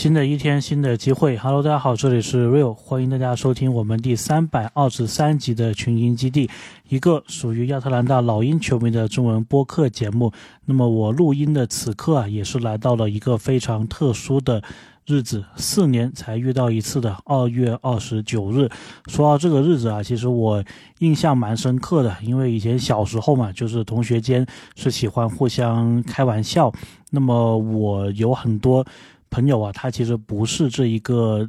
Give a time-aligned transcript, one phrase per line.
[0.00, 1.36] 新的一天，新的机会。
[1.36, 6.48] Hello，大家好，这里是 Real，欢迎大家收听我们第三百二十三集的群英基地，
[6.88, 10.32] 一个属于亚特兰大老鹰球迷的中文播客节目。
[10.64, 14.62] 那么我录音的此刻啊，也是来到了一个非常特殊的
[15.04, 18.70] 日子，四年才遇到一次的二月二十九日。
[19.08, 20.64] 说到这个日子啊，其实我
[21.00, 24.46] 印象蛮深刻的，因为以前小时候嘛，就是同学间
[24.76, 26.72] 是喜欢互相开玩笑。
[27.10, 28.86] 那么我有很多。
[29.30, 31.48] 朋友啊，他其实不是这一个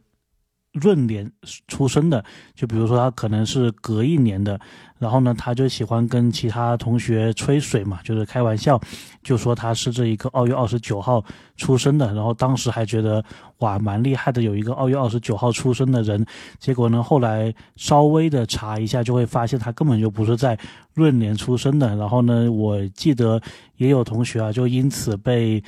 [0.84, 1.30] 闰年
[1.68, 2.24] 出生的，
[2.56, 4.58] 就比如说他可能是隔一年的，
[5.00, 8.80] 然后呢，他就喜欢跟其他同学吹水嘛，就是开玩笑，
[9.22, 11.22] 就说他是这一个二月二十九号
[11.58, 13.22] 出生的，然后当时还觉得
[13.58, 16.26] 哇蛮厉害的，有一个二月二十九号出生的人，
[16.58, 20.58] 结果呢，后来稍微的查一下，就会发现他根本就不是在
[20.94, 23.42] 闰年出生的，然后呢，我记得
[23.76, 25.62] 也有同学啊，就因此被。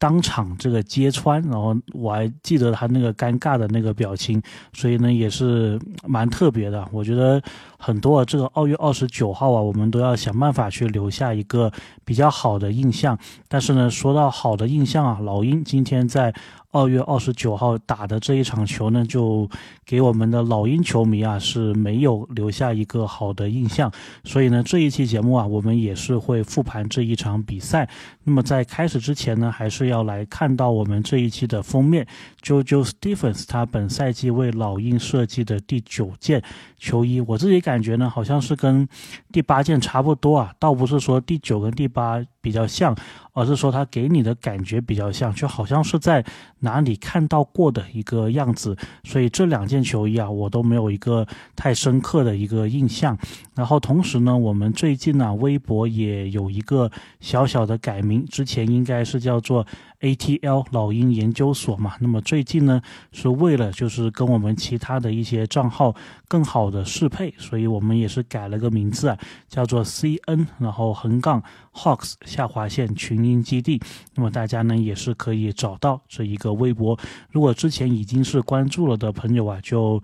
[0.00, 6.84] 当场这个揭穿，然后我还记得他那个尴尬的那个表情，所以呢也是蛮特别的。
[6.90, 7.40] 我觉得
[7.78, 11.70] 很多这个二月二十九号啊，我们都要想办法去留下一个
[12.04, 13.16] 比较好的印象。
[13.46, 16.34] 但是呢，说到好的印象啊，老鹰今天在。
[16.72, 19.48] 二月二十九号打的这一场球呢，就
[19.84, 23.90] 给我们的老鹰球迷啊是没有留下一个好的印象。
[24.24, 27.88] 所以呢，这一期节目啊，我们也是会复盘这一场比赛。
[28.22, 32.06] 那么在开始之前呢，还是要来看到我们这一期的封面
[32.42, 36.42] ，JoJo Stephens 他本赛季为老鹰设计的第九件
[36.78, 37.20] 球衣。
[37.20, 38.88] 我自己感觉呢，好像是跟
[39.32, 42.96] 第八件差不多啊，倒不是说第九跟第八比较像。
[43.32, 46.22] 而是说他给你的感觉比较像，就好像是在
[46.58, 51.24] 哪里看到过的一个样子，所以这两件球衣啊，我都没有一个
[51.54, 53.16] 太深刻的一个印象。
[53.54, 59.64] 然后同时呢，我们最近呢，微博也有一个小小的改名，之前应该是叫做。
[60.00, 62.80] ATL 老鹰研究所嘛，那么最近呢，
[63.12, 65.94] 是为了就是跟我们其他的一些账号
[66.26, 69.18] 更好的适配，所以我们也是改了个名字啊，
[69.48, 71.42] 叫做 CN，然后横杠
[71.74, 73.80] Hawks 下划线群英基地。
[74.14, 76.98] 那么大家呢也是可以找到这一个微博。
[77.30, 80.02] 如果之前已经是关注了的朋友啊，就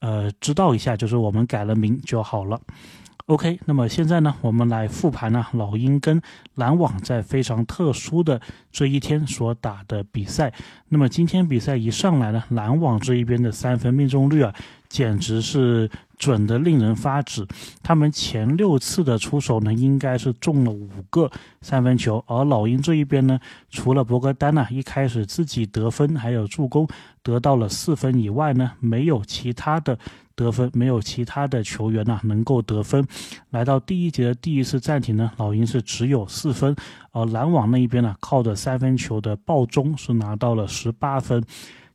[0.00, 2.60] 呃知道一下，就是我们改了名就好了。
[3.26, 6.20] OK，那么现在呢，我们来复盘呢，老鹰跟
[6.56, 8.40] 篮网在非常特殊的
[8.72, 10.52] 这一天所打的比赛。
[10.88, 14.52] 那么今天比赛一上来呢，篮网这一边的三分命中率啊，
[14.88, 15.88] 简直是
[16.18, 17.46] 准的令人发指。
[17.80, 23.38] 他们前六次的出手呢，应该是中了五个三分球，而老鹰这一边呢，
[23.70, 26.88] 除了博格丹呢一开始自己得分还有助攻
[27.22, 29.96] 得到了四分以外呢，没有其他的。
[30.34, 33.06] 得分没有其他的球员呢能够得分，
[33.50, 36.74] 来到第一节的第一次暂停呢，老鹰是只有四分，
[37.12, 41.42] 而篮网那一边呢靠着三分球的暴中是拿到了十八分。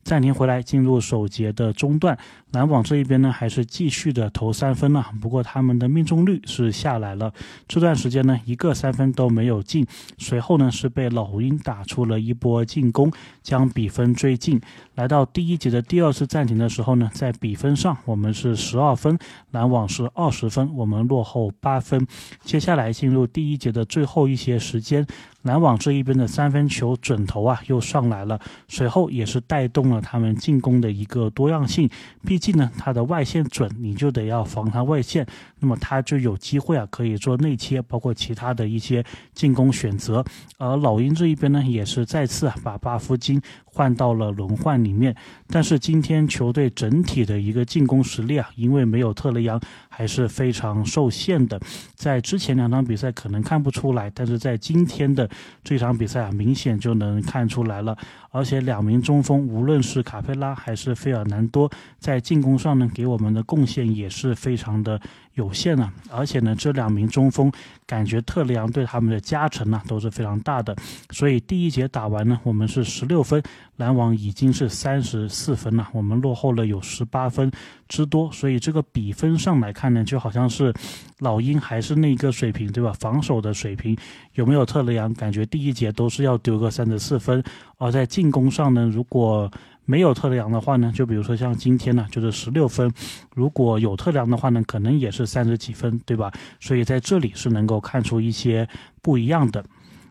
[0.08, 2.18] 暂停回来，进入首节的中段，
[2.52, 7.34] 篮网这一边呢还是继续的投三分了，不过他们的命中率是下来了。
[7.68, 9.86] 这段时间呢一个三分都没有进，
[10.18, 13.12] 随后呢是被老鹰打出了一波进攻，
[13.44, 14.62] 将比分追进。
[14.96, 19.20] 来到第一节的第二次暂停的时候呢，在比分上我们是十二分，
[19.52, 22.08] 篮网是二十分，我们落后八分。
[22.46, 25.06] 接下来进入第一节的最后一些时间。
[25.48, 31.90] 篮网这一边的三分球准头啊又上来了，随后也是带动了他们进攻的一个多样性。
[32.26, 35.26] 毕竟呢，他的外线准，你就得要防他外线，
[35.60, 39.04] 那么他就有机会啊可以做内切，包括其他的一些
[39.34, 40.24] 进攻选择。
[40.58, 43.42] 而老鹰这一边呢，也是再次啊把巴夫金
[43.78, 45.16] 换到了轮换里面。
[45.48, 51.62] 但是今天球队整体的一个进攻实力啊，因为没有特雷杨，还是非常受限的。
[51.94, 55.30] 在之前两场比赛可能看不出来，但是在今天的。
[55.64, 57.96] 这场比赛啊，明显就能看出来了。
[58.32, 65.00] 而且两名中锋，无论是卡佩拉还是费尔南多，在进攻上呢，给我们的贡献也是非常的
[65.34, 65.92] 有限啊。
[66.10, 67.52] 而且呢，这两名中锋，
[67.86, 70.74] 感觉特雷杨对他们的加成呢都是非常大的。
[71.10, 73.44] 所以第一节打完呢，我们是十六分，
[73.78, 77.50] 篮网已经是三十四分了，我们落后了有十八分
[77.88, 78.32] 之多。
[78.32, 80.74] 所以这个比分上来看呢，就好像是
[81.20, 82.92] 老鹰还是那个水平，对吧？
[83.00, 83.96] 防守的水平
[84.34, 85.14] 有没有特雷杨？
[85.14, 87.44] 感觉第一节都是要丢个三十四分。
[87.78, 89.50] 而在进攻上呢，如果
[89.86, 92.90] 没有特雷杨的话呢，就比如说像今天呢，就是十六分；
[93.36, 96.32] 如果有特雷杨的话呢，可能也是三十几分，对吧？
[96.60, 98.68] 所以在这里是能够看出一些
[99.02, 99.64] 不一样的。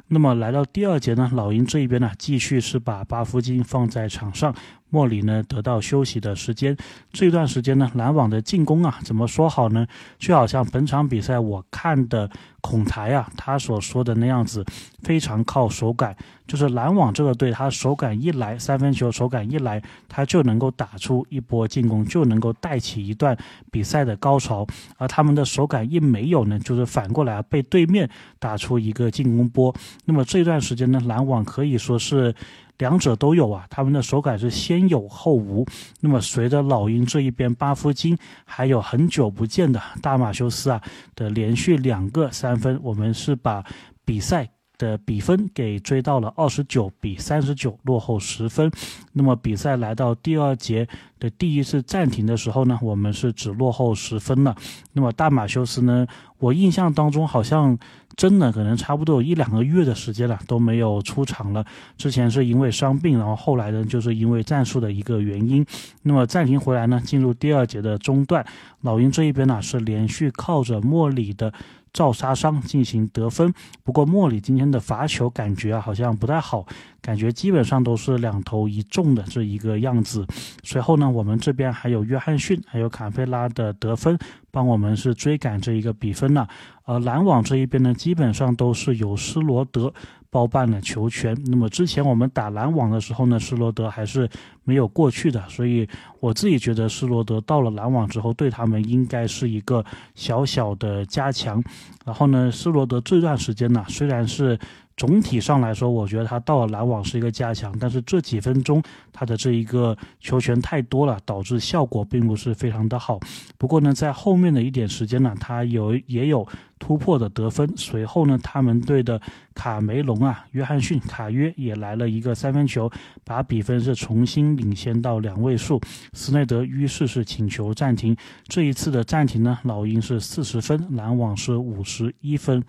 [0.09, 4.55] 那么来到第二节呢，老鹰这一边呢，继续是把巴夫金放在场上，
[4.91, 6.77] 莫里呢得到休息的时间。
[7.13, 9.87] 这段时间呢，篮网的进攻啊，怎么说好呢？
[10.19, 12.31] 就好像本场比赛我看的
[12.61, 14.65] 孔台啊，他所说的那样子，
[15.03, 16.17] 非常靠手感。
[16.47, 23.37] 就是篮网这个队，他手感一来，三分球手感一来，他就能够打出一波进攻，就能够带起一段
[23.73, 24.65] 比赛的高潮。
[24.97, 29.75] 而他们的手感一没有呢，就是反过来被对面打出一个进攻波。
[30.05, 32.33] 那么这段时间呢，篮网可以说是。
[32.79, 35.67] 两者都有啊，他们的手感是先有后无。
[36.01, 40.81] 那么随着老鹰这一边巴夫金，还有很久不见的大马修斯啊
[41.15, 43.65] 的连续两个三分，我们是把
[44.05, 48.71] 比赛的比分给追到了二十九比三十九，落后十分。
[49.13, 50.87] 那么比赛来到第二节
[51.19, 54.55] 的第一次暂停的时候呢，我们是只落后十分了。
[54.93, 56.07] 那么大马修斯呢，
[56.39, 57.79] 我印象当中好像。
[58.17, 61.63] 真的可能差不多有一两个月的时间了都没有出场了。
[61.99, 65.67] 之前是因为伤病，然后后来呢就是因为战术的一个原因。
[66.01, 68.43] 那么暂停回来呢，进入第二节的中段，
[68.81, 71.53] 老鹰这一边呢是连续靠着莫里的。
[71.97, 73.51] 造杀伤进行得分，
[73.83, 76.67] 不过莫里今天的罚球感觉好像不太好，
[77.01, 80.27] 感觉基本上都是两投一中的这一个样子。
[80.63, 84.19] 随后呢，我们这边还有约翰逊，还有卡佩拉的得分，
[84.51, 86.47] 帮我们是追赶这一个比分呢。
[86.85, 89.91] 而篮网这一边呢，基本上都是有施罗德。
[90.37, 91.35] 包办了球权。
[91.47, 94.29] 那么之前我们打篮网的时候呢，施罗德还是
[94.65, 95.89] 没有过去的，所以
[96.21, 99.83] 我自己觉得施罗德到了篮网之后，对他们应该是一个
[100.15, 101.63] 小小的加强。
[102.05, 104.59] 然后呢，施罗德这段时间呢，虽然是。
[104.97, 108.83] 总体上来说，我觉得他到了篮网是一个加强，但是这几分钟
[109.13, 113.21] 他的这一个球权太多了，导致效果并不是非常的好。
[113.59, 116.49] 不过呢，在后面的一点时间呢，他有也有
[116.79, 117.71] 突破的得分。
[117.77, 119.21] 随后呢，他们队的
[119.55, 122.91] 卡梅隆啊、约翰逊、卡约也来了一个三分球，
[123.23, 125.79] 把比分是重新领先到两位数。
[126.15, 128.17] 斯内德于是是请求暂停，
[128.49, 132.65] 这一次的暂停呢，老鹰是四十分，篮网是五十一分。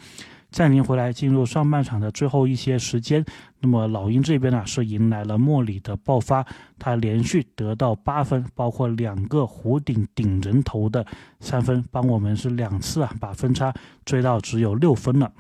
[0.50, 3.24] 暂停回来，进入上半场的最后一些时间。
[3.60, 6.46] 那么老鹰这边呢，是迎来了莫里的爆发，
[6.80, 11.06] 他连续得到八分，包括两个弧顶顶人头的
[11.40, 13.74] 三分，帮我们是两次啊，把分差
[14.06, 15.32] 追到只有六分了。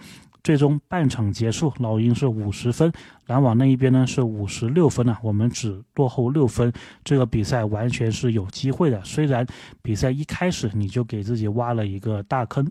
[0.44, 2.92] 最终半场结束，老鹰是五十分，
[3.26, 6.72] 篮网那一边呢是五十六分啊，我们只落后六分。
[7.04, 9.46] 这个比赛完全是有机会的，虽然
[9.82, 12.66] 比赛一开始你就给自己挖了一个大坑。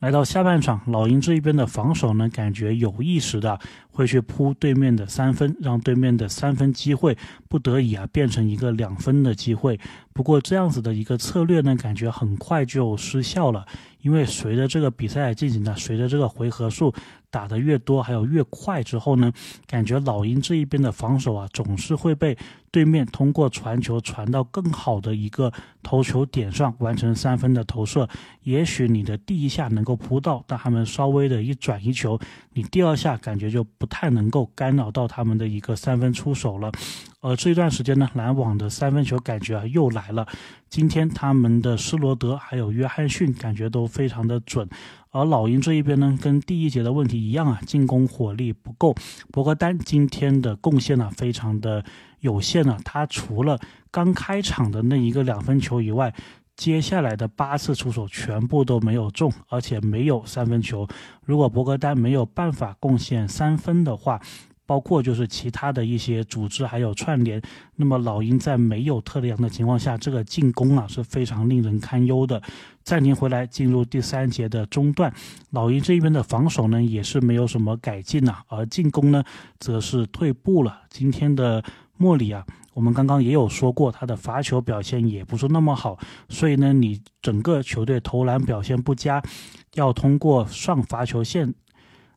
[0.00, 3.60] 来到下半场，老鹰这一边的防守呢，感觉有意识的
[4.00, 7.14] 会去扑对面的三分，让对面的三分机会
[7.50, 9.78] 不得已啊变成一个两分的机会。
[10.14, 13.66] 不过这样子的一个策略呢，感觉很快就失效了，
[14.00, 16.94] 因为随着这个比赛进行的，随着这个回合数。
[17.32, 19.32] 打得越多，还有越快之后呢，
[19.64, 22.36] 感觉老鹰这一边的防守啊，总是会被
[22.72, 28.08] 对面通过传球传到更好的一个投球点上，完成三分的投射。
[28.42, 32.18] 也许你的第一下能够扑到，但他们稍微的一转一球，
[32.52, 36.72] 你第二下感觉就不太能够干扰到他们的一个三分出手了。
[37.20, 40.26] 而这一段时间呢，篮网的三分球感觉啊又来了。
[40.70, 44.66] 今天他们的施罗德还有约翰逊感觉都非常的准。
[45.10, 48.94] 而老鹰这一边呢，跟第一节的问题一样啊，进攻火力不够。
[49.30, 51.84] 博格丹今天的贡献呢，非常的
[52.20, 52.78] 有限啊。
[52.84, 53.58] 他除了
[53.90, 56.14] 刚开场的那一个两分球以外，
[56.60, 60.86] 接下来的八次出手全部都没有中，而且没有三分球。
[61.24, 64.20] 如果博格丹没有办法贡献三分的话，
[64.66, 67.40] 包括就是其他的一些组织还有串联，
[67.76, 72.42] 那么老鹰在没有特雷杨的情况下，这个进攻啊是非常令人堪忧的。
[72.84, 75.10] 暂停回来，进入第三节的中段，
[75.52, 79.24] 老鹰这边的防守呢也是没有什么改进呐，而进攻呢
[79.58, 80.82] 则是退步了。
[80.90, 81.64] 今天的
[82.00, 82.42] 莫里啊，
[82.72, 85.98] 我们刚刚也有说过，他的罚球表现也不是那么好，
[86.30, 89.22] 所以呢，你整个球队投篮表现不佳，
[89.74, 91.54] 要通过上罚球线。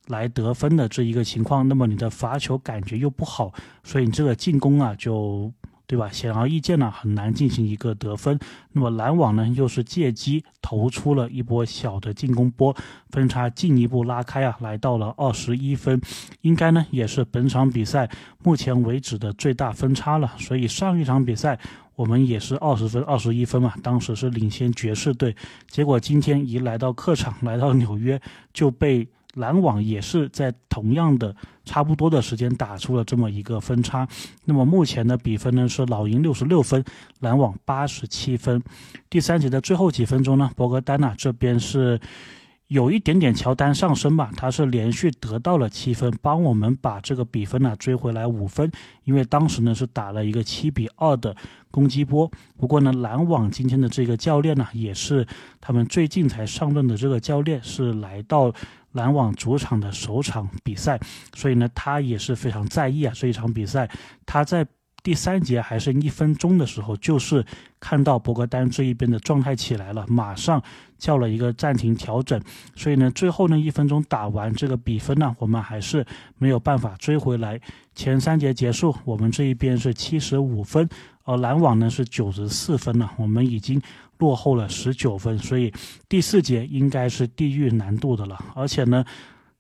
[0.08, 3.54] 来得分的这一个情况，那么你的罚球感觉又不好，
[3.86, 5.50] 所以你这个进攻啊，就
[5.86, 6.10] 对吧？
[6.12, 8.40] 显而易见呢，很难进行一个得分。
[8.72, 12.76] 那么篮网呢，又是借机投出了一波小的进攻波，
[13.10, 16.02] 分差进一步拉开啊，来到了二十一分，
[16.42, 18.10] 应该呢也是本场比赛
[18.44, 20.32] 目前为止的最大分差了。
[20.38, 21.60] 所以上一场比赛
[21.96, 25.36] 我们也是二十分、二十一分嘛，当时是领先爵士队，
[25.68, 28.20] 结果今天一来到客场，来到纽约
[28.54, 29.08] 就被。
[29.34, 31.36] 篮网也是在同样的
[31.66, 34.08] 差不多的时间打出了这么一个分差，
[34.46, 36.84] 那么目前的比分呢是老鹰六十六分，
[37.20, 38.62] 篮网八十七分。
[39.10, 42.00] 第三节的最后几分钟呢，博格丹娜这边是
[42.68, 48.72] 有一点点乔丹上升吧，他是连续得到了七分，帮我们把这个比分呢追回来五分。
[49.04, 51.36] 因为当时呢是打了一个七比二的
[51.70, 52.30] 攻击波。
[52.58, 55.28] 不过呢，篮网今天的这个教练呢，也是
[55.62, 58.52] 他们最近才上任的这个教练，是来到
[58.94, 61.00] 篮网主场的首场比赛，
[61.36, 63.90] 所以呢，他也是非常在意啊这一场比赛。
[64.26, 64.66] 他在
[65.04, 67.46] 第三节还剩一分钟的时候，就是
[67.80, 70.64] 看到博格丹这一边的状态起来了，马上
[71.04, 72.42] 叫了一个暂停调整。
[72.78, 76.06] 所以呢，最后呢一分钟打完，这个比分呢，我们还是
[76.38, 77.60] 没有办法追回来。
[77.94, 80.88] 前三节结束，我们这一边是七十五分，
[81.26, 83.82] 而篮网呢是九十四分了，我们已经
[84.18, 85.38] 落后了十九分。
[85.38, 85.74] 所以
[86.08, 88.42] 第四节应该是地狱难度的了。
[88.56, 89.04] 而且呢，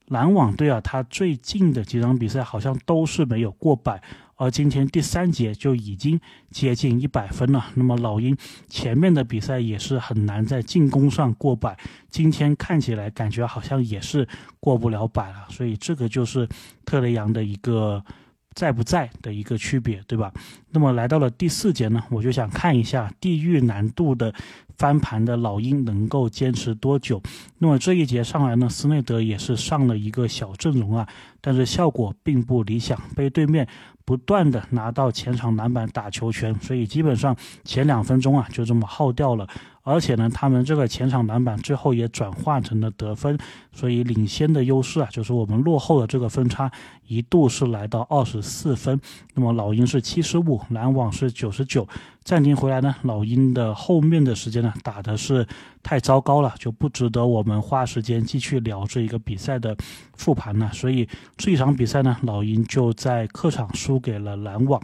[0.08, 4.02] 篮网队啊，他最近的几场比赛好像都是没有过百。
[4.36, 7.66] 而今天第三节就已经接近一百分了。
[7.76, 8.36] 那么老鹰
[8.68, 11.78] 前面的比赛也是很难在进攻上过百，
[12.10, 14.28] 今天看起来感觉好像也是
[14.60, 15.46] 过不了百了。
[15.50, 16.48] 所以这个就是
[16.86, 18.04] 特雷杨的一个
[18.56, 20.34] 在不在的一个区别，对吧？
[20.72, 24.34] 那么来到了第四节呢，我就想看一下地狱难度的
[24.84, 27.22] 翻盘的老鹰能够坚持多久。
[27.58, 31.08] 那么这一节上来呢，斯内德也是上了一个小阵容啊，
[31.40, 33.66] 但是效果并不理想，被对面。
[34.06, 39.48] 不断的拿到前场篮板打球权，所以基本上前两分钟啊就这么耗掉了。
[39.84, 43.38] 而且呢，他们这个前场篮板最后也转化成了得分，
[43.74, 46.72] 所以领先的优势啊，就是我们落后的这个分差
[47.08, 49.00] 一度是来到二十四分。
[49.34, 51.86] 那么老鹰是七十五，篮网是九十九。
[52.24, 55.46] 暂停回来呢，老鹰的后面的时间呢打的是
[55.84, 59.76] 太糟糕了，就不值得我们花时间继续聊这一个比赛的
[60.16, 60.72] 复盘了。
[60.72, 64.82] 所以这一场比赛呢，老鹰就在客场输给了篮网。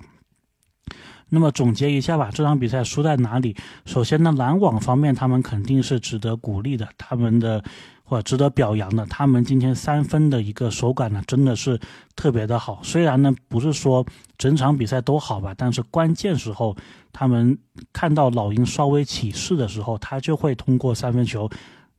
[1.29, 3.55] 那么总结一下吧，这场比赛输在哪里？
[3.85, 7.63] 首先呢，篮网方面他们肯定是值得鼓励的，他们的
[8.03, 11.79] 或值得表扬的，他们今天三分的一个手感呢，真的是
[12.15, 12.79] 特别的好。
[12.81, 14.03] 虽然呢不是说
[14.37, 16.75] 整场比赛都好吧，但是关键时候
[17.13, 17.57] 他们
[17.93, 21.47] 看到老鹰稍微起势的时候，他就会通过三分球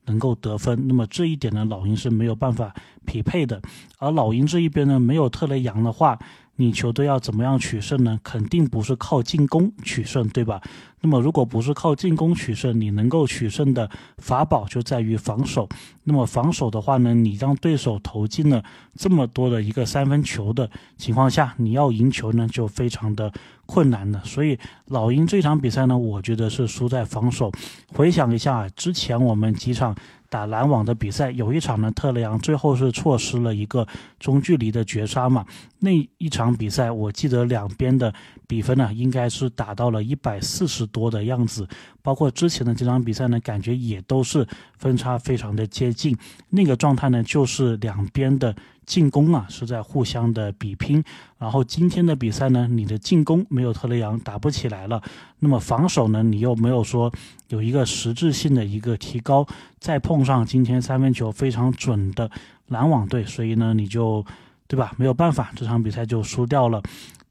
[0.05, 0.87] 能够得分。
[0.87, 2.73] 那么这一点呢，老鹰是没有办法
[3.05, 3.61] 匹配的。
[3.97, 6.19] 而老鹰这一边呢，没有特雷杨的话。
[6.61, 8.19] 你球队要怎么样取胜呢？
[8.23, 10.61] 肯定不是靠进攻取胜，对吧？
[11.01, 13.89] 那么如果不是靠进攻取胜，你能够取胜的
[14.19, 15.67] 法宝就在于防守。
[16.03, 18.63] 那么防守的话呢，你让对手投进了
[18.95, 23.33] 这么多的一个三分球的情况下，你要赢球呢就非常的
[23.65, 24.21] 困难了。
[24.23, 27.51] 所以老鹰这场比赛呢，我觉得是输在防守。
[27.91, 29.95] 回想一下之前我们几场。
[30.31, 33.85] 打篮网的比赛有一场呢，特雷杨最后是错失了一个
[34.17, 35.45] 中距离的绝杀嘛。
[35.79, 38.13] 那一场比赛我记得两边的
[38.51, 41.65] 比分呢，应该是打到了一百四十多的样子。
[42.01, 44.45] 包括之前的这场比赛呢，感觉也都是
[44.77, 46.17] 分差非常的接近。
[46.49, 48.53] 那个状态呢，就是两边的。
[48.83, 51.01] 进攻啊是在互相的比拼，
[51.37, 55.01] 然后今天的比赛呢，你的进攻没有特雷杨打不起来了，
[55.39, 57.09] 那么防守呢，你又没有说
[57.47, 59.47] 有一个实质性的一个提高，
[59.79, 62.29] 再碰上今天三分球非常准的
[62.67, 64.25] 篮网队，所以呢，你就
[64.67, 64.91] 对吧？
[64.97, 66.81] 没有办法，这场比赛就输掉了。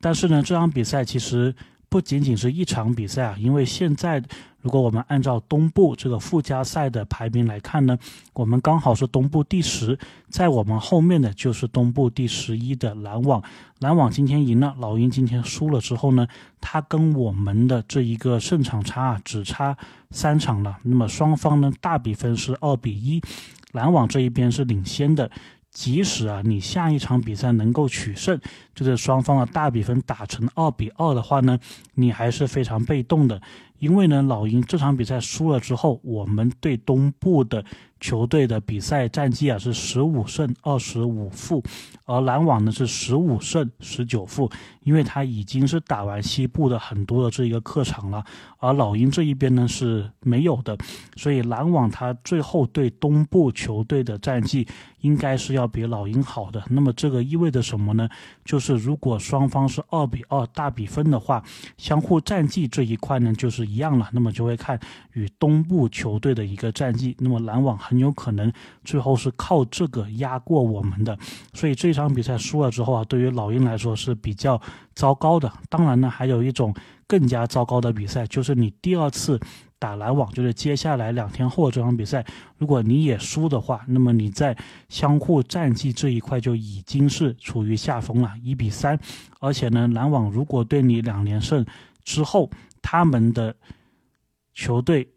[0.00, 1.54] 但是呢，这场比赛其实
[1.88, 4.22] 不仅仅是一场比赛啊，因为现在。
[4.62, 7.98] 如果我们按照东部这个附加赛的排名来看呢，
[8.34, 13.42] 我们刚好是东部第十，在我们后面的就是东部第十一的篮网。
[13.78, 16.28] 篮网今天赢了，老鹰今天输了之后呢，
[16.60, 19.74] 它跟我们的这一个胜场差啊，只差
[20.10, 20.76] 三场了。
[20.82, 23.22] 那么双方呢，大比分是二比一，
[23.72, 25.30] 篮网这一边是领先的。
[25.70, 28.38] 即使啊，你下一场比赛能够取胜，
[28.74, 31.58] 就是双方的大比分打成二比二的话呢，
[31.94, 33.40] 你还是非常被动的。
[33.78, 37.64] 因为呢，老鹰这场比赛输了之后，我们对东部的
[38.00, 41.62] 球队的比赛战绩啊是十五胜二十五负，
[42.04, 44.50] 而篮网呢是十五胜十九负，
[44.82, 48.22] 因为他已经是打完西部的很多的这一个客场了，
[48.58, 50.76] 而老鹰这一边呢是没有的，
[51.16, 54.66] 所以篮网他最后对东部球队的战绩
[55.00, 56.62] 应该是要比老鹰好的。
[56.68, 58.08] 那么这个意味着什么呢？
[58.44, 61.42] 就是如果双方是二比二大比分的话，
[61.78, 63.70] 相互战绩这一块呢就是。
[63.70, 64.80] 一样了，那么就会看
[65.12, 67.14] 与东部球队的一个战绩。
[67.20, 68.52] 那么篮网很有可能
[68.84, 71.18] 最后是靠这个压过我们的，
[71.52, 74.60] 所以这场比赛输了之后啊，对于老鹰来说是比较
[74.94, 75.52] 糟糕的。
[75.68, 76.72] 当然呢，还有一种
[77.08, 79.40] 更加糟糕的比赛，就是你第二次
[79.80, 82.24] 打篮网，就是接下来两天后这场比赛，
[82.58, 84.56] 如果你也输的话，那么你在
[84.88, 88.96] 相互战绩这一块就已经是处于下风了，一比三。
[89.40, 91.66] 而且呢，篮网如果对你两连胜
[92.04, 92.48] 之后，
[92.80, 93.56] 他们的
[94.54, 95.08] 球队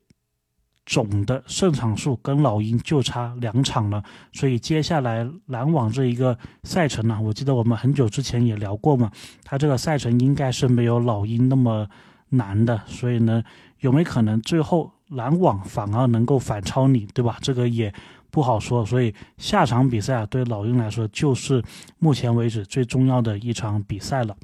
[0.85, 9.09] 总的胜场数跟老鹰就差两场了，所以接下来篮网这一个赛程呢，我记得我们很久之前也聊过嘛，
[9.43, 11.87] 他这个赛程应该是没有老鹰那么
[12.29, 13.41] 难的，所以呢，
[13.79, 17.37] 有没有可能最后篮网反而能够反超你，对吧？
[17.41, 17.93] 这个也
[18.29, 21.63] 不好说，所以下场比赛啊，对老鹰来说就是
[21.99, 24.35] 目前为止最重要的一场比赛了。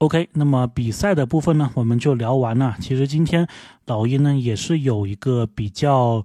[0.00, 2.74] OK，那么比赛的部分呢，我们就聊完了。
[2.80, 3.46] 其实今天
[3.84, 6.24] 老鹰呢也是有一个比较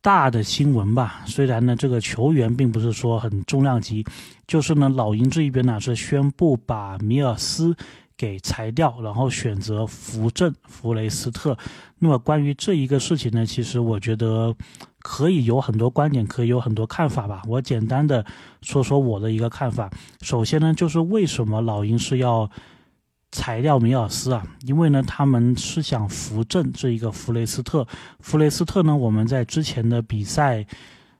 [0.00, 4.06] 大的新闻吧，虽然呢这个球员并不是说很重量级，
[4.46, 7.76] 就是呢老鹰这一边呢是宣布把米尔斯
[8.16, 11.58] 给裁掉，然后选择扶正弗雷斯特。
[11.98, 14.54] 那么关于这一个事情呢，其实我觉得
[15.00, 17.42] 可以有很多观点，可以有很多看法吧。
[17.48, 18.24] 我简单的
[18.62, 19.90] 说说我的一个看法。
[20.20, 22.48] 首先呢，就是为什么老鹰是要
[23.34, 27.84] 裁掉米尔斯啊，因为呢，他们是想扶正这一个弗雷斯特。
[28.20, 30.64] 弗雷斯特呢，我们在之前的比赛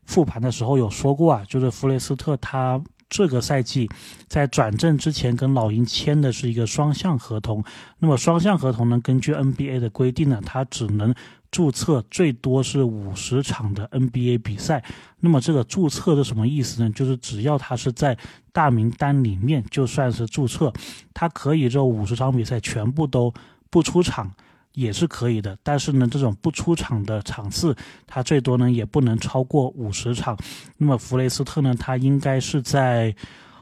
[0.04, 2.80] 复盘的时候有说过啊，就是弗雷斯特他
[3.11, 3.90] 这个赛季
[4.28, 7.64] 在转正之前跟老鹰签的是一个双向合同。
[7.99, 11.12] 那么双向合同呢，根据 NBA 的规定呢，他只能。
[11.54, 14.82] 注册最多是五十场的 NBA 比赛，
[15.20, 16.90] 那么这个注册是什么意思呢？
[16.90, 18.18] 就是只要他是在
[18.52, 20.73] 大名单里面，就算是注册，
[21.14, 23.32] 他可以这五十场比赛全部都
[23.70, 24.28] 不出场
[24.73, 25.56] 也是可以的。
[25.62, 30.37] 但是呢，这种不出场的场次，他最多呢也不能超过五十场。
[30.76, 33.14] 那么弗雷斯特呢，他应该是在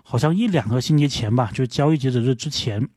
[0.03, 2.89] 好像一两个星期前吧，就交易截止日之前。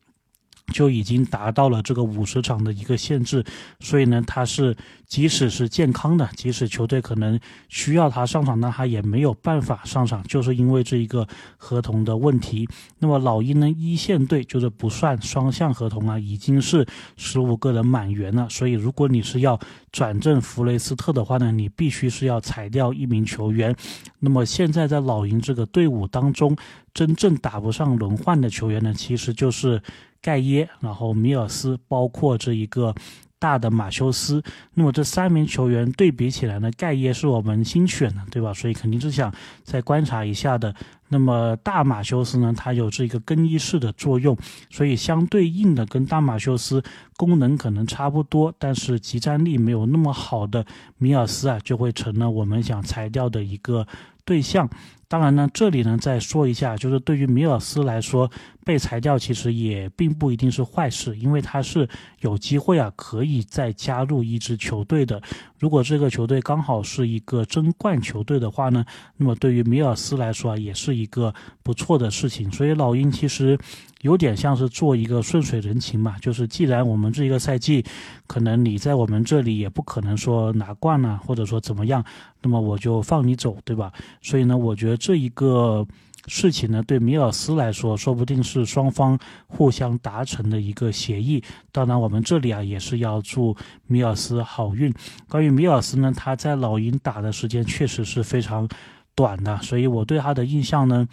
[0.72, 3.44] 就已经达到了这个五十场的一个限制，
[3.80, 4.76] 所以呢，它是
[5.06, 12.68] 即使是健康的，即使球队可能需要他上场，那他也没有办法上场，就是因为这一个合同的问题。
[12.98, 16.86] 那么老鹰呢，一线队就是不算双向合同啊，已经是
[17.16, 18.48] 十五个人满员了。
[18.48, 19.58] 所以如果你是要
[19.92, 23.74] 转正弗雷斯特的话呢，你必须是要裁掉一名球员。
[24.18, 26.56] 那么现在在老鹰这个队伍当中，
[26.92, 29.80] 真正打不上轮换的球员呢，其实就是。
[30.22, 32.92] 盖耶，然后米尔斯，包括这一个
[33.38, 34.42] 大的马修斯，
[34.74, 38.52] 那么这三名球员对比起来呢，盖耶是我们新选的，对吧？
[38.54, 40.74] 所以肯定是想再观察一下的。
[41.08, 44.36] 那么大马修斯呢，它有这个更衣室的作用，
[44.70, 46.82] 所以相对应的跟大马修斯
[47.16, 50.66] 功能可能差不多，但是集战力没有那么好的
[50.98, 53.86] 米尔斯啊，就会成了我们想裁掉的一个
[54.24, 54.68] 对象。
[55.08, 58.28] 当然呢，这里呢再说一下，就是对于米尔斯来说，
[58.66, 61.88] 被裁掉其实也并不一定是坏事，因为他是
[62.22, 65.22] 有机会啊，可以再加入一支球队的。
[65.60, 68.84] 如果这个球队刚好是一个争冠球队的话呢，
[69.16, 72.50] 那么对于米尔斯来说啊，也是一个不错的事情。
[72.50, 73.56] 所以老鹰其实。
[74.02, 77.84] 有点像是做一个顺水人情嘛，就是既然我们这一个赛季，
[78.28, 82.04] 可能你在我们这里也不可能说拿冠了，或者说怎么样，
[82.42, 83.92] 那么我就放你走，对吧？
[84.22, 85.84] 所以呢，我觉得这一个
[86.26, 91.42] 事情呢，对米尔斯来说，说不定是双方互相达成的一个协议。
[91.72, 94.92] 当然，我们这里啊，也是要祝米尔斯好运。
[95.28, 98.68] 关于米尔斯呢，他在老鹰打的时间确实是非常
[99.14, 101.06] 短的，所以我对他的印象呢。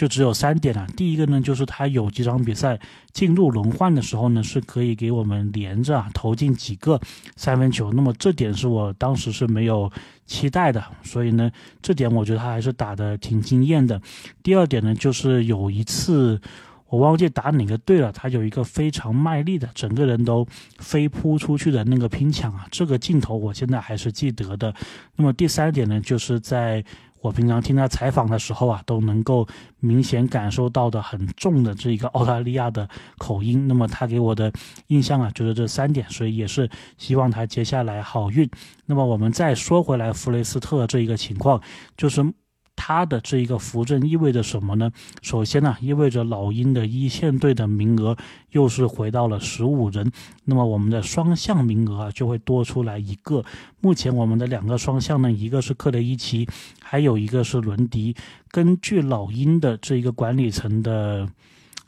[0.00, 0.86] 就只有三点了。
[0.96, 2.80] 第一个呢，就是他有几场比赛
[3.12, 6.98] 进入轮换的时候呢，是可以给我们连着啊投进几个
[7.36, 7.92] 三分球。
[7.92, 9.92] 那么这点是我当时是没有
[10.24, 11.50] 期待的，所以呢，
[11.82, 14.00] 这点我觉得他还是打的挺惊艳的。
[14.42, 16.40] 第二点呢，就是有一次
[16.88, 20.46] 我忘记打哪个队了，他有一个非常卖力的，整个人都
[20.78, 24.74] 飞扑出去的那个拼抢啊，这个镜头我现在还是记得的。
[25.16, 26.82] 那么第三点呢，就是在。
[27.20, 29.46] 我平常听他采访的时候啊，都能够
[29.78, 33.68] 明显感受到的很重的这一个澳大利亚的口音。
[33.68, 34.52] 那么他给我的
[34.86, 38.48] 印象啊，就是这三点，所以也是希望他接下来好运。
[38.86, 41.60] 那么我们再说回来，弗雷斯特这一个情况，
[41.96, 42.32] 就是。
[42.82, 44.90] 他的这一个扶正意味着什么呢？
[45.20, 48.16] 首先呢，意味着老鹰的一线队的名额
[48.52, 50.10] 又是回到了十五人，
[50.46, 53.44] 那么我们的双向名额啊就会多出来一个。
[53.80, 56.48] 目前我们的两个双向呢，一个是克雷伊奇，
[56.82, 58.16] 还有一个是伦迪。
[58.50, 61.28] 根据老鹰的这一个管理层的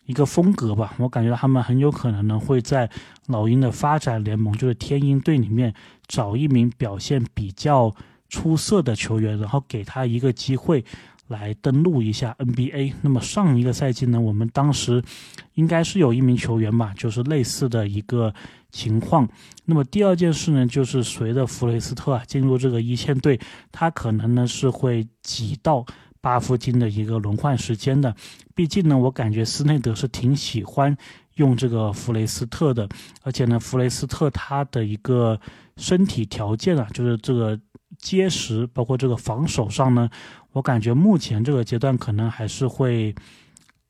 [0.05, 2.91] 一个风格吧，我感觉他们很有可能呢会在
[3.29, 5.73] 老鹰的发展联盟，就是天鹰队里面
[6.07, 7.95] 找一名表现比较。
[8.33, 10.83] 出色的球员，然后给他一个机会
[11.29, 12.95] 来登陆一下 NBA。
[13.03, 15.05] 那么上一个赛季呢，我们当时
[15.53, 18.35] 应该是有一名球员吧，就是类似的一个
[18.71, 19.29] 情况。
[19.67, 23.39] 那么第二件事呢，就是随着弗雷斯特啊进入这个一线队，
[23.71, 25.85] 他可能呢是会挤到
[26.23, 28.17] 巴夫金的一个轮换时间的。
[28.55, 30.97] 毕竟呢，我感觉斯内德是挺喜欢
[31.35, 32.89] 用这个弗雷斯特的，
[33.23, 35.39] 而且呢，弗雷斯特他的一个
[35.77, 37.59] 身体条件啊，就是这个
[37.99, 40.09] 结实，包括这个防守上呢，
[40.53, 43.15] 我感觉目前这个阶段可能还是会。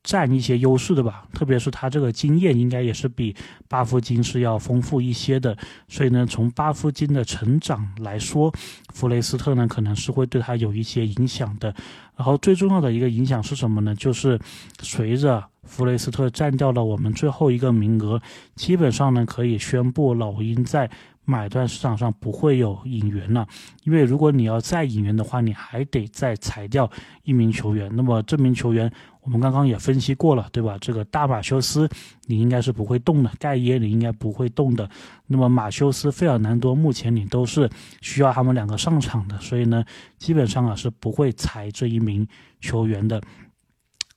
[0.03, 3.33] 占一些优势的吧，特别是他这个经验应该也是比
[3.69, 8.53] 巴夫金是要丰富一些的，所以呢，从巴夫金的成长来说，
[8.93, 11.73] 弗雷斯特呢可能是会对他有一些影响的。
[12.15, 13.95] 然后最重要的一个影响是什么呢？
[13.95, 14.39] 就是
[14.81, 18.21] 随着弗雷斯特占掉了我们最后一个名额，
[18.55, 20.89] 基本上呢可以宣布老鹰在。
[21.25, 23.47] 买断市场上不会有引援了，
[23.83, 26.89] 因为如果你要再引援的话，你还得再裁掉
[27.23, 27.89] 一名球员。
[27.95, 30.77] 那么这名球员我们刚刚也分析过了，对吧？
[30.81, 31.89] 这个大马修斯
[32.25, 34.89] 你应该是不会动的，盖耶你应该不会动的。
[35.27, 37.69] 那么马修斯、费尔南多目前你都是
[38.01, 39.85] 需要他们两个上场的，所以呢，
[40.17, 42.27] 基本上啊是不会裁这一名
[42.59, 43.21] 球员的。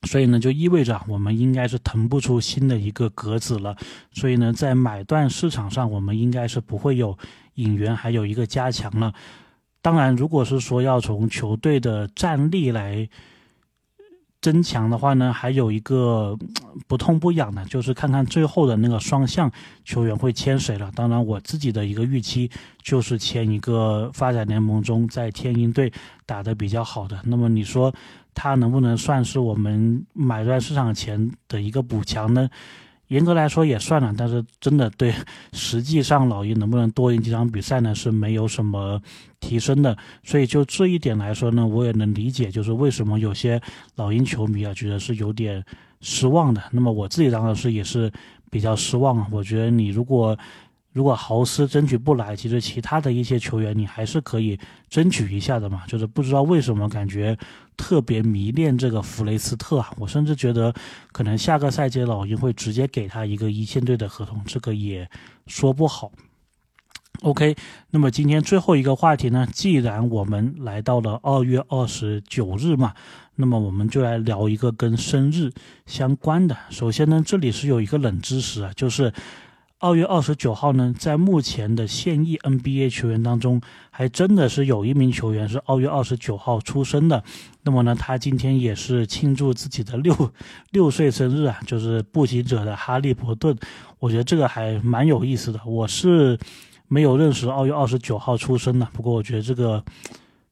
[0.02, 3.76] 所以呢，就意味着我们应该是腾不出新的一个格子了。
[4.12, 7.18] 所以呢，在买断市场上，我们应该是不会有
[7.54, 9.12] 引援，还有一个加强了。
[9.82, 13.08] 当然，如果是说要从球队的战力来
[14.40, 16.38] 增强的话呢，还有一个
[16.86, 19.50] 不痛不痒的，就是看看最后的那个双向
[19.84, 20.92] 球员会签谁了。
[20.94, 22.48] 当然，我自己的一个预期
[22.80, 25.92] 就是签一个发展联盟中在天鹰队
[26.26, 27.18] 打得比较好的。
[27.24, 27.92] 那么你说？
[28.36, 32.48] 他能不能算是我们买断市场前的一个补强呢？
[33.08, 35.14] 严格来说也算了，但是真的对
[35.52, 37.94] 实际上老鹰能不能多赢几场比赛呢？
[37.94, 39.00] 是没有什么
[39.40, 39.96] 提升的。
[40.22, 43.60] 所以就这一点来说呢，我也能理解，就是为什么有些
[43.94, 45.64] 老鹰球迷啊觉得是有点
[46.00, 46.62] 失望的。
[46.70, 48.12] 那么我自己当然是也是
[48.50, 49.26] 比较失望啊。
[49.32, 50.38] 我觉得你如果。
[50.96, 55.82] 如果豪斯争取不来，其实其他的一些球员你还是可以争取一下的嘛。
[55.86, 57.36] 就是不知道为什么感觉
[57.76, 60.72] 特别迷恋这个弗雷斯特啊，我甚至觉得
[61.12, 65.06] 可能下个赛季老鹰会直接给他一个一线队的合同，这个也
[65.46, 66.10] 说不好。
[67.20, 67.54] OK，
[67.90, 72.94] 那么今天最后一个话题呢，既然我们来到了二月二十九日嘛，
[73.34, 75.52] 那么我们就来聊一个跟生日
[75.84, 76.56] 相关的。
[76.70, 79.12] 首先呢，这里是有一个冷知识啊，就是。
[79.78, 83.60] 二月二十九号呢，在目前的现役 NBA 球员当中，
[83.90, 87.22] 还真的是有一名球员是二月二十九号出生的。
[87.62, 90.32] 那么呢，他今天也是庆祝自己的六
[90.70, 93.54] 六岁生日啊，就是步行者的哈利伯顿。
[93.98, 95.60] 我觉得这个还蛮有意思的。
[95.66, 96.38] 我是
[96.88, 99.84] 没有认识二月二十九号出生的，不过我觉得这个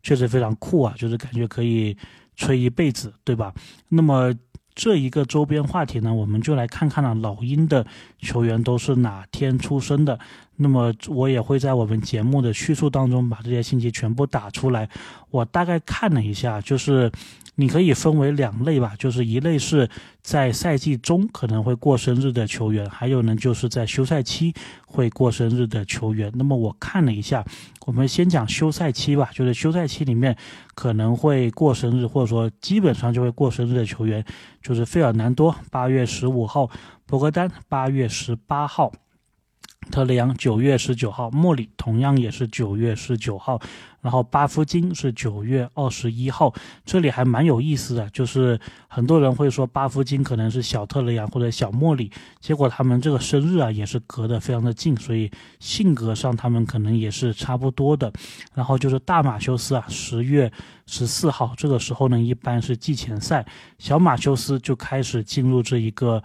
[0.02, 1.96] 确实非常酷啊，就是感觉可以
[2.36, 3.54] 吹一辈子，对吧？
[3.88, 4.34] 那么。
[4.74, 7.86] 这一个周边话题呢，我们就来看看了老鹰的
[8.20, 10.18] 球员都是哪天出生的。
[10.56, 14.88] 那么我也会在我们节目的叙述当中把这些信息全部打出来。
[15.30, 17.10] 我大概看了一下，就是。
[17.56, 19.88] 你可以分为两类吧，就是一类是
[20.22, 24.52] 在赛季中可能会过生日的球员，还有呢就是在休赛期
[24.86, 26.32] 会过生日的球员。
[26.34, 27.44] 那么我看了一下，
[27.86, 30.36] 我们先讲休赛期吧，就是休赛期里面
[30.74, 34.24] 可能会过生日，或者说基本上就会过生日的球员，
[34.60, 36.68] 就是费尔南多八月十五号，
[37.06, 38.92] 博格丹八月十八号。
[39.90, 43.60] 特雷杨九月十九号，莫里同样也是九月十九号，
[44.00, 46.52] 然后巴夫金是九月二十一号。
[46.84, 58.12] 这里还蛮有意思的，就是很多人会说巴夫金可能是小特雷杨或者小莫里，结果他们这个生日啊也是隔得非常的近，所以性格上他们可能也是差不多的。
[58.54, 60.50] 然后就是大马修斯啊，十月
[60.86, 63.46] 十四号，这个时候呢一般是季前赛，
[63.78, 66.22] 小马修斯就开始进入这一个。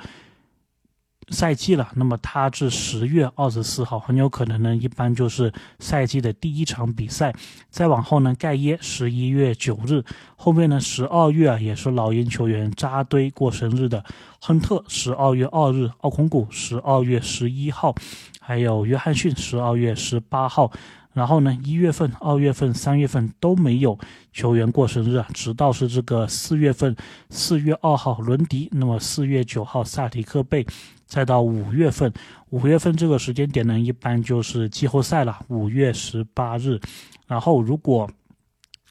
[1.31, 7.33] 赛季了，那么他至十月二十四号，很有可能呢，一般就是赛季的第一场比赛。
[7.69, 10.03] 再往后呢，盖耶十一月九日，
[10.35, 14.03] 后面呢十二月啊，也是老鹰球员扎堆过生日的。
[14.41, 17.93] 亨特十二月二日，奥孔古十二月十一号，
[18.39, 20.71] 还有约翰逊十二月十八号。
[21.11, 23.97] 然后呢，一月份、二月份、三月份都没有
[24.31, 26.95] 球员过生日啊，直到是这个四月份，
[27.31, 30.65] 四月二号伦迪，那么四月九号萨迪克贝。
[31.09, 32.13] 再到五月份，
[32.51, 35.39] 五月份这个时间点呢，一般就是季后赛了。
[35.47, 36.79] 五月十八日，
[37.25, 38.07] 然后如果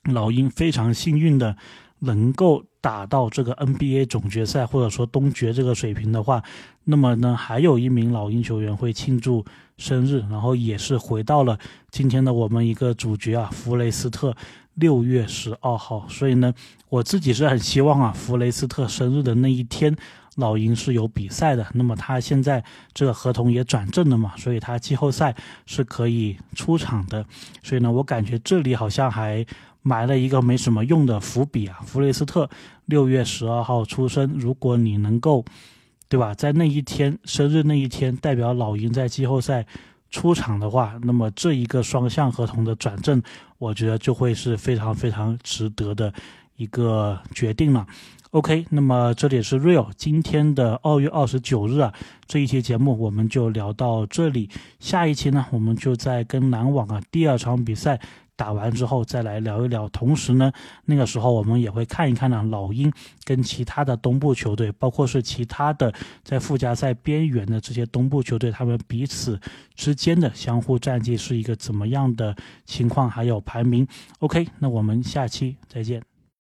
[0.03, 1.57] 老鹰非常幸运的
[2.01, 6.43] 能够打到这个 NBA 总决赛或者说东决这个水平的话，
[6.83, 9.45] 那么呢，还有一名老鹰球员会庆祝
[9.77, 11.57] 生日，然后也是回到了
[11.93, 14.37] 今天的我们一个主角啊，弗雷斯特
[14.75, 16.05] 六月十二号。
[16.09, 16.53] 所以呢，
[16.89, 19.97] 我自己是很希望啊，弗雷斯特生日的那一天。
[20.39, 22.63] 老鹰是有比赛的，那么他现在
[22.95, 25.35] 这个合同也转正了嘛，所以他季后赛
[25.67, 27.27] 是可以出场的。
[27.63, 29.45] 所以呢，我感觉这里好像还
[29.83, 31.81] 埋了一个没什么用的伏笔啊。
[31.85, 32.49] 弗雷斯特
[32.87, 35.45] 六月十二号出生，如果你能够
[36.09, 36.33] 对吧？
[36.35, 39.67] 在那一天生日那一天，代表老鹰在季后赛
[40.09, 43.21] 出场的话，那么这一个双向合同的转正，
[43.59, 46.13] 我觉得就会是非常非常值得的
[46.57, 47.87] 一个决定了。
[48.33, 51.95] OK，那么这里是 Real，今天的二月二十九日啊，
[52.27, 54.51] 这一期节目我们就聊到这里。
[54.79, 57.99] 下一期呢，我们就在跟篮网啊第二场比赛
[58.37, 59.89] 打完之后再来聊一聊。
[59.89, 60.53] 同时呢，
[60.85, 62.93] 那个时候我们也会看一看呢，老鹰
[63.25, 65.91] 跟其他的东部球队，包括是其他的
[66.23, 69.41] 在附加赛边缘的这些东部球队，他们彼此
[69.75, 72.37] 之间的相互战绩是一个怎么样的
[72.67, 73.89] 情况，还有排名。
[74.19, 76.08] OK，那我们下期再见。